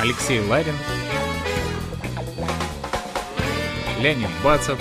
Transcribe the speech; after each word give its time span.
Алексей 0.00 0.38
Ларин, 0.38 0.74
Леонид 4.00 4.28
Бацев. 4.44 4.78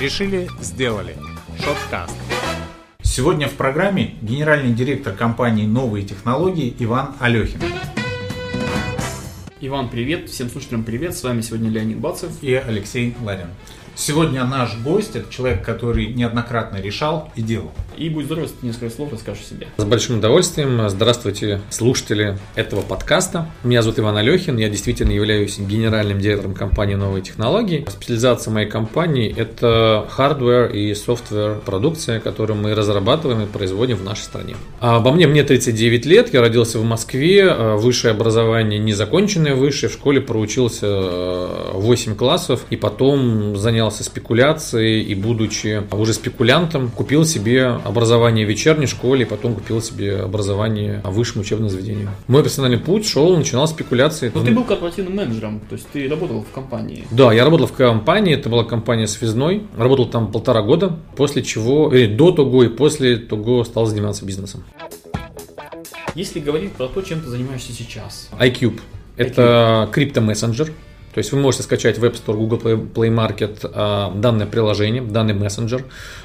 Решили, 0.00 0.48
сделали. 0.62 1.14
Шоткаст. 1.62 2.16
Сегодня 3.02 3.48
в 3.48 3.52
программе 3.52 4.14
генеральный 4.22 4.72
директор 4.72 5.12
компании 5.12 5.66
«Новые 5.66 6.06
технологии» 6.06 6.74
Иван 6.78 7.14
Алехин. 7.20 7.60
Иван, 9.60 9.90
привет. 9.90 10.30
Всем 10.30 10.48
слушателям 10.48 10.84
привет. 10.84 11.14
С 11.14 11.22
вами 11.22 11.42
сегодня 11.42 11.68
Леонид 11.68 11.98
Бацев. 11.98 12.32
И 12.42 12.54
Алексей 12.54 13.14
Ларин. 13.20 13.48
Сегодня 13.94 14.42
наш 14.46 14.74
гость– 14.78 15.16
это 15.16 15.30
человек, 15.30 15.62
который 15.62 16.06
неоднократно 16.14 16.78
решал 16.78 17.30
и 17.36 17.42
делал. 17.42 17.72
И 17.96 18.08
будь 18.08 18.24
здоров, 18.26 18.44
если 18.44 18.56
ты 18.56 18.66
несколько 18.66 18.90
слов 18.90 19.12
расскажешь 19.12 19.44
себе. 19.44 19.68
С 19.76 19.84
большим 19.84 20.18
удовольствием. 20.18 20.88
Здравствуйте, 20.88 21.60
слушатели 21.70 22.36
этого 22.56 22.82
подкаста. 22.82 23.48
Меня 23.62 23.82
зовут 23.82 24.00
Иван 24.00 24.16
Алехин. 24.16 24.56
Я 24.56 24.68
действительно 24.68 25.12
являюсь 25.12 25.58
генеральным 25.58 26.18
директором 26.18 26.54
компании 26.54 26.94
«Новые 26.94 27.22
технологии». 27.22 27.86
Специализация 27.88 28.50
моей 28.50 28.68
компании– 28.68 29.32
это 29.36 30.08
hardware 30.16 30.72
и 30.72 30.92
software 30.92 31.60
продукция, 31.60 32.18
которую 32.18 32.60
мы 32.60 32.74
разрабатываем 32.74 33.42
и 33.42 33.46
производим 33.46 33.98
в 33.98 34.04
нашей 34.04 34.22
стране. 34.22 34.56
Обо 34.80 35.12
мне 35.12 35.26
мне 35.26 35.44
39 35.44 36.06
лет. 36.06 36.34
Я 36.34 36.40
родился 36.40 36.78
в 36.78 36.84
Москве. 36.84 37.54
Высшее 37.76 38.12
образование 38.12 38.80
незаконченное 38.80 39.54
высшее. 39.54 39.90
В 39.90 39.92
школе 39.92 40.20
проучился 40.20 40.88
8 41.74 42.16
классов 42.16 42.64
и 42.70 42.76
потом 42.76 43.56
занял 43.56 43.84
занялся 43.84 44.04
спекуляцией 44.04 45.02
и, 45.02 45.14
будучи 45.14 45.82
уже 45.90 46.14
спекулянтом, 46.14 46.90
купил 46.90 47.24
себе 47.24 47.76
образование 47.84 48.46
в 48.46 48.48
вечерней 48.48 48.86
школе 48.86 49.22
и 49.22 49.24
потом 49.24 49.54
купил 49.54 49.80
себе 49.82 50.16
образование 50.16 51.00
в 51.04 51.12
высшем 51.12 51.42
учебном 51.42 51.68
заведении. 51.68 52.08
Мой 52.26 52.42
персональный 52.42 52.78
путь 52.78 53.06
шел, 53.06 53.36
начинал 53.36 53.68
спекуляции. 53.68 54.32
Но 54.34 54.42
ты 54.42 54.50
был 54.50 54.64
корпоративным 54.64 55.16
менеджером, 55.16 55.60
то 55.60 55.74
есть 55.74 55.86
ты 55.92 56.08
работал 56.08 56.42
в 56.42 56.52
компании. 56.52 57.06
Да, 57.10 57.32
я 57.32 57.44
работал 57.44 57.66
в 57.66 57.72
компании, 57.72 58.34
это 58.34 58.48
была 58.48 58.64
компания 58.64 59.06
связной, 59.06 59.62
работал 59.76 60.06
там 60.06 60.32
полтора 60.32 60.62
года, 60.62 60.98
после 61.16 61.42
чего, 61.42 61.94
или 61.94 62.06
до 62.06 62.32
того 62.32 62.64
и 62.64 62.68
после 62.68 63.18
того 63.18 63.64
стал 63.64 63.86
заниматься 63.86 64.24
бизнесом. 64.24 64.64
Если 66.14 66.40
говорить 66.40 66.72
про 66.72 66.86
то, 66.86 67.02
чем 67.02 67.20
ты 67.20 67.28
занимаешься 67.28 67.72
сейчас. 67.72 68.30
iCube. 68.38 68.80
Это 69.16 69.88
криптомессенджер, 69.92 70.72
то 71.14 71.18
есть 71.18 71.30
вы 71.30 71.38
можете 71.38 71.62
скачать 71.62 71.96
в 71.98 72.04
App 72.04 72.14
Store, 72.14 72.36
Google 72.36 72.58
Play 72.58 73.14
Market 73.14 73.70
а, 73.72 74.12
данное 74.14 74.46
приложение, 74.46 75.00
данный 75.00 75.32
мессенджер 75.32 75.84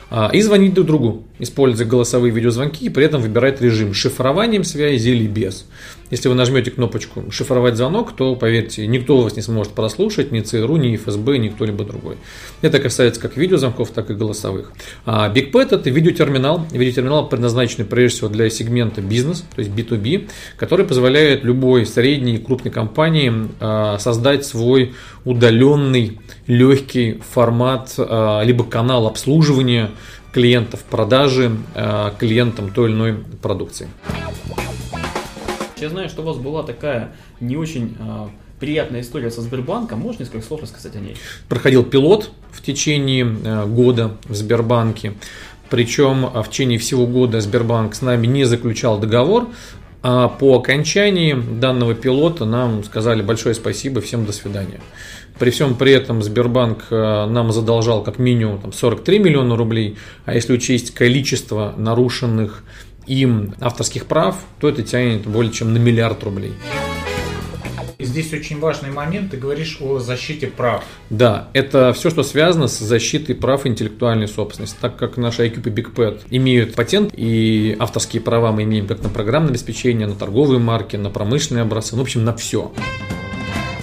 а, 0.09 0.31
и 0.33 0.41
звонить 0.41 0.73
друг 0.73 0.87
другу, 0.87 1.23
используя 1.37 1.87
голосовые 1.87 2.33
видеозвонки 2.33 2.83
и 2.83 2.89
при 2.89 3.05
этом 3.05 3.21
выбирать 3.21 3.61
режим 3.61 3.93
шифрованием 3.93 4.63
связи 4.63 5.09
или 5.09 5.27
без. 5.27 5.65
Если 6.09 6.27
вы 6.27 6.33
нажмете 6.33 6.71
кнопочку 6.71 7.29
«Шифровать 7.29 7.75
звонок», 7.75 8.15
то, 8.15 8.35
поверьте, 8.35 8.87
никто 8.87 9.21
вас 9.21 9.35
не 9.35 9.43
сможет 9.43 9.73
прослушать, 9.73 10.31
ни 10.31 10.39
ЦРУ, 10.41 10.77
ни 10.77 10.95
ФСБ, 10.95 11.37
ни 11.37 11.49
кто-либо 11.49 11.83
другой. 11.83 12.17
Это 12.61 12.79
касается 12.79 13.21
как 13.21 13.37
видеозвонков, 13.37 13.91
так 13.91 14.09
и 14.09 14.15
голосовых. 14.15 14.71
А 15.05 15.31
BigPet– 15.31 15.67
это 15.71 15.89
видеотерминал. 15.91 16.65
Видеотерминал 16.71 17.29
предназначенный 17.29 17.85
прежде 17.85 18.17
всего 18.17 18.29
для 18.29 18.49
сегмента 18.49 19.01
бизнес, 19.01 19.45
то 19.55 19.61
есть 19.61 19.71
B2B, 19.71 20.29
который 20.57 20.85
позволяет 20.85 21.43
любой 21.43 21.85
средней 21.85 22.35
и 22.35 22.37
крупной 22.39 22.73
компании 22.73 23.31
а, 23.59 23.99
создать 23.99 24.45
свой 24.45 24.78
удаленный, 25.25 26.19
легкий 26.47 27.21
формат, 27.33 27.93
а, 27.97 28.41
либо 28.43 28.63
канал 28.63 29.07
обслуживания 29.07 29.91
клиентов, 30.31 30.83
продажи 30.83 31.51
а, 31.75 32.13
клиентам 32.17 32.71
той 32.71 32.89
или 32.89 32.95
иной 32.95 33.15
продукции. 33.41 33.87
Я 35.77 35.89
знаю, 35.89 36.09
что 36.09 36.21
у 36.21 36.25
вас 36.25 36.37
была 36.37 36.63
такая 36.63 37.13
не 37.39 37.55
очень 37.55 37.95
э, 37.97 38.27
приятная 38.59 38.99
история 38.99 39.31
со 39.31 39.41
Сбербанком. 39.41 39.99
Можешь 39.99 40.19
несколько 40.19 40.45
слов 40.45 40.61
рассказать 40.61 40.93
о 40.97 40.99
ней? 40.99 41.15
Проходил 41.47 41.83
пилот 41.83 42.31
в 42.51 42.61
течение 42.61 43.23
э, 43.25 43.65
года 43.65 44.17
в 44.25 44.35
Сбербанке. 44.35 45.13
Причем 45.69 46.25
в 46.25 46.49
течение 46.49 46.79
всего 46.79 47.05
года 47.05 47.39
Сбербанк 47.39 47.95
с 47.95 48.01
нами 48.01 48.27
не 48.27 48.43
заключал 48.43 48.99
договор, 48.99 49.47
а 50.01 50.29
по 50.29 50.57
окончании 50.57 51.33
данного 51.33 51.93
пилота 51.93 52.45
нам 52.45 52.83
сказали 52.83 53.21
большое 53.21 53.55
спасибо, 53.55 54.01
всем 54.01 54.25
до 54.25 54.31
свидания. 54.31 54.79
При 55.37 55.51
всем 55.51 55.75
при 55.75 55.93
этом 55.93 56.21
Сбербанк 56.21 56.91
нам 56.91 57.51
задолжал 57.51 58.03
как 58.03 58.19
минимум 58.19 58.59
там, 58.59 58.73
43 58.73 59.19
миллиона 59.19 59.55
рублей, 59.55 59.97
а 60.25 60.33
если 60.33 60.53
учесть 60.53 60.93
количество 60.93 61.73
нарушенных 61.77 62.63
им 63.07 63.55
авторских 63.59 64.05
прав, 64.05 64.37
то 64.59 64.69
это 64.69 64.83
тянет 64.83 65.25
более 65.25 65.51
чем 65.51 65.73
на 65.73 65.77
миллиард 65.77 66.23
рублей. 66.23 66.53
Здесь 68.01 68.31
очень 68.31 68.59
важный 68.59 68.91
момент, 68.91 69.31
ты 69.31 69.35
говоришь 69.37 69.77
о 69.81 69.99
защите 69.99 70.47
прав. 70.47 70.85
Да, 71.09 71.49
это 71.51 71.91
все, 71.91 72.09
что 72.09 72.23
связано 72.23 72.69
с 72.69 72.79
защитой 72.79 73.33
прав 73.33 73.67
интеллектуальной 73.67 74.29
собственности. 74.29 74.77
Так 74.79 74.95
как 74.95 75.17
наши 75.17 75.45
IQ 75.45 75.67
и 75.67 75.69
BigPad 75.69 76.21
имеют 76.29 76.75
патент 76.75 77.11
и 77.13 77.75
авторские 77.77 78.21
права 78.21 78.53
мы 78.53 78.63
имеем 78.63 78.87
как 78.87 79.03
на 79.03 79.09
программное 79.09 79.49
обеспечение, 79.49 80.07
на 80.07 80.15
торговые 80.15 80.59
марки, 80.59 80.95
на 80.95 81.09
промышленные 81.09 81.63
образцы, 81.63 81.97
ну, 81.97 82.03
в 82.03 82.03
общем, 82.03 82.23
на 82.23 82.33
все. 82.33 82.71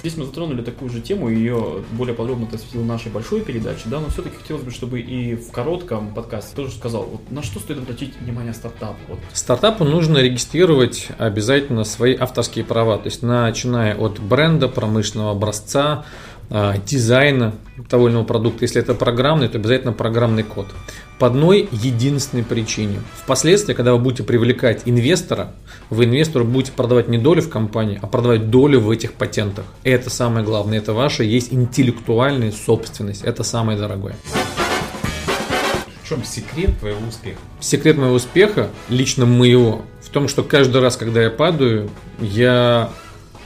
Здесь 0.07 0.19
мы 0.19 0.25
затронули 0.25 0.61
такую 0.61 0.89
же 0.89 1.01
тему, 1.01 1.27
ее 1.27 1.83
более 1.91 2.15
подробно 2.15 2.47
ты 2.47 2.55
осветил 2.55 2.79
в 2.79 2.85
нашей 2.85 3.11
большой 3.11 3.41
передаче, 3.41 3.81
да, 3.87 3.99
но 3.99 4.07
все-таки 4.07 4.37
хотелось 4.37 4.63
бы, 4.63 4.71
чтобы 4.71 5.01
и 5.01 5.35
в 5.35 5.51
коротком 5.51 6.13
подкасте 6.13 6.55
тоже 6.55 6.71
сказал, 6.71 7.03
вот 7.03 7.29
на 7.29 7.43
что 7.43 7.59
стоит 7.59 7.79
обратить 7.79 8.17
внимание 8.21 8.53
стартапу? 8.53 8.95
Вот. 9.09 9.19
Стартапу 9.33 9.83
нужно 9.83 10.19
регистрировать 10.19 11.09
обязательно 11.17 11.83
свои 11.83 12.15
авторские 12.15 12.63
права, 12.63 12.97
то 12.97 13.07
есть 13.07 13.21
начиная 13.21 13.97
от 13.97 14.21
бренда, 14.21 14.69
промышленного 14.69 15.31
образца, 15.31 16.05
дизайна 16.49 17.53
того 17.89 18.07
или 18.07 18.13
иного 18.13 18.25
продукта. 18.25 18.63
Если 18.63 18.81
это 18.81 18.93
программный, 18.93 19.49
то 19.49 19.57
обязательно 19.57 19.93
программный 19.93 20.43
код. 20.43 20.67
По 21.19 21.27
одной 21.27 21.67
единственной 21.71 22.43
причине. 22.43 22.99
Впоследствии, 23.23 23.73
когда 23.73 23.93
вы 23.93 23.99
будете 23.99 24.23
привлекать 24.23 24.83
инвестора, 24.85 25.53
вы 25.89 26.05
инвестору 26.05 26.45
будете 26.45 26.71
продавать 26.71 27.07
не 27.07 27.17
долю 27.17 27.41
в 27.41 27.49
компании, 27.49 27.99
а 28.01 28.07
продавать 28.07 28.49
долю 28.49 28.79
в 28.79 28.89
этих 28.89 29.13
патентах. 29.13 29.65
Это 29.83 30.09
самое 30.09 30.45
главное. 30.45 30.77
Это 30.77 30.93
ваша 30.93 31.23
есть 31.23 31.51
интеллектуальная 31.51 32.51
собственность. 32.51 33.23
Это 33.23 33.43
самое 33.43 33.77
дорогое. 33.77 34.15
В 36.03 36.09
чем 36.09 36.23
секрет 36.23 36.79
твоего 36.79 37.05
успеха? 37.05 37.37
Секрет 37.59 37.97
моего 37.97 38.15
успеха, 38.15 38.69
лично 38.87 39.25
моего, 39.25 39.81
в 40.01 40.09
том, 40.09 40.29
что 40.29 40.41
каждый 40.41 40.81
раз, 40.81 40.95
когда 40.95 41.21
я 41.21 41.29
падаю, 41.29 41.89
я 42.21 42.91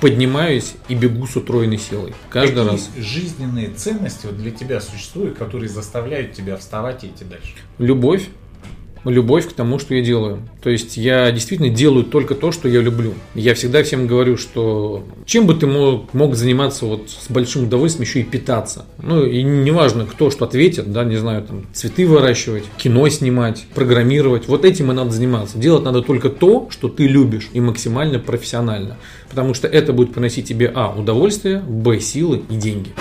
поднимаюсь 0.01 0.73
и 0.89 0.95
бегу 0.95 1.27
с 1.27 1.35
утроенной 1.37 1.77
силой. 1.77 2.13
Каждый 2.29 2.55
Какие 2.55 2.71
раз. 2.71 2.89
жизненные 2.97 3.69
ценности 3.69 4.25
вот 4.25 4.37
для 4.37 4.51
тебя 4.51 4.81
существуют, 4.81 5.37
которые 5.37 5.69
заставляют 5.69 6.33
тебя 6.33 6.57
вставать 6.57 7.03
и 7.03 7.07
идти 7.07 7.23
дальше? 7.23 7.53
Любовь, 7.77 8.27
любовь 9.05 9.47
к 9.49 9.53
тому, 9.53 9.79
что 9.79 9.95
я 9.95 10.01
делаю. 10.01 10.39
То 10.61 10.69
есть 10.69 10.97
я 10.97 11.31
действительно 11.31 11.69
делаю 11.69 12.03
только 12.03 12.35
то, 12.35 12.51
что 12.51 12.67
я 12.67 12.81
люблю. 12.81 13.13
Я 13.33 13.55
всегда 13.55 13.83
всем 13.83 14.07
говорю, 14.07 14.37
что 14.37 15.03
чем 15.25 15.47
бы 15.47 15.55
ты 15.55 15.67
мог, 15.67 16.13
мог 16.13 16.35
заниматься 16.35 16.85
вот 16.85 17.09
с 17.09 17.29
большим 17.29 17.63
удовольствием 17.63 18.07
еще 18.07 18.21
и 18.21 18.23
питаться. 18.23 18.85
Ну 19.01 19.25
и 19.25 19.43
неважно, 19.43 20.05
кто 20.05 20.29
что 20.29 20.45
ответит, 20.45 20.91
да, 20.91 21.03
не 21.03 21.17
знаю, 21.17 21.43
там 21.43 21.65
цветы 21.73 22.07
выращивать, 22.07 22.63
кино 22.77 23.07
снимать, 23.09 23.65
программировать. 23.73 24.47
Вот 24.47 24.65
этим 24.65 24.91
и 24.91 24.95
надо 24.95 25.11
заниматься. 25.11 25.57
Делать 25.57 25.83
надо 25.83 26.01
только 26.01 26.29
то, 26.29 26.67
что 26.69 26.87
ты 26.87 27.07
любишь 27.07 27.49
и 27.53 27.59
максимально 27.59 28.19
профессионально. 28.19 28.97
Потому 29.29 29.53
что 29.53 29.67
это 29.67 29.93
будет 29.93 30.13
приносить 30.13 30.47
тебе 30.47 30.71
а. 30.73 30.93
удовольствие, 30.93 31.59
б. 31.59 31.99
силы 31.99 32.43
и 32.49 32.55
деньги 32.55 32.91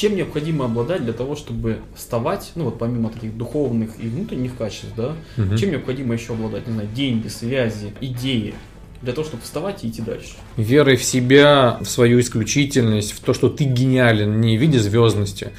чем 0.00 0.16
необходимо 0.16 0.64
обладать 0.64 1.04
для 1.04 1.12
того, 1.12 1.36
чтобы 1.36 1.80
вставать, 1.94 2.52
ну 2.54 2.64
вот 2.64 2.78
помимо 2.78 3.10
таких 3.10 3.36
духовных 3.36 3.90
и 4.02 4.08
внутренних 4.08 4.56
качеств, 4.56 4.94
да, 4.96 5.14
угу. 5.36 5.56
чем 5.58 5.72
необходимо 5.72 6.14
еще 6.14 6.32
обладать, 6.32 6.66
не 6.66 6.72
знаю, 6.72 6.88
деньги, 6.94 7.28
связи, 7.28 7.92
идеи, 8.00 8.54
для 9.02 9.12
того, 9.12 9.26
чтобы 9.26 9.42
вставать 9.42 9.84
и 9.84 9.88
идти 9.88 10.00
дальше. 10.00 10.30
Верой 10.56 10.96
в 10.96 11.04
себя, 11.04 11.76
в 11.82 11.86
свою 11.86 12.18
исключительность, 12.20 13.12
в 13.12 13.20
то, 13.20 13.34
что 13.34 13.50
ты 13.50 13.64
гениален 13.64 14.40
не 14.40 14.56
в 14.56 14.60
виде 14.60 14.78
звездности, 14.78 15.50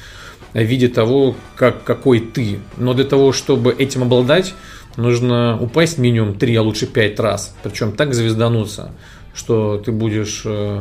а 0.54 0.58
в 0.58 0.64
виде 0.64 0.88
того, 0.88 1.36
как, 1.54 1.84
какой 1.84 2.18
ты. 2.18 2.58
Но 2.76 2.94
для 2.94 3.04
того, 3.04 3.32
чтобы 3.32 3.72
этим 3.72 4.02
обладать, 4.02 4.54
нужно 4.96 5.56
упасть 5.60 5.98
минимум 5.98 6.34
3, 6.34 6.56
а 6.56 6.62
лучше 6.62 6.86
5 6.86 7.20
раз. 7.20 7.54
Причем 7.62 7.92
так 7.92 8.12
звездануться, 8.12 8.92
что 9.34 9.78
ты 9.78 9.92
будешь 9.92 10.42
э, 10.44 10.80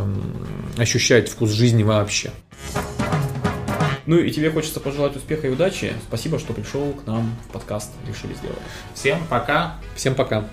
ощущать 0.77 1.29
вкус 1.29 1.51
жизни 1.51 1.83
вообще. 1.83 2.31
Ну 4.05 4.17
и 4.17 4.31
тебе 4.31 4.51
хочется 4.51 4.79
пожелать 4.79 5.15
успеха 5.15 5.47
и 5.47 5.51
удачи. 5.51 5.93
Спасибо, 6.07 6.39
что 6.39 6.53
пришел 6.53 6.93
к 6.93 7.05
нам 7.05 7.35
в 7.47 7.51
подкаст 7.51 7.91
«Решили 8.07 8.33
сделать». 8.33 8.59
Всем 8.93 9.19
пока. 9.29 9.77
Всем 9.95 10.15
пока. 10.15 10.45